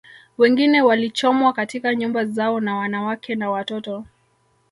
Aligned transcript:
Wengine 0.37 0.81
walichomwa 0.81 1.53
katika 1.53 1.95
nyumba 1.95 2.25
zao 2.25 2.59
na 2.59 2.75
wanawake 2.75 3.35
na 3.35 3.51
watoto 3.51 4.05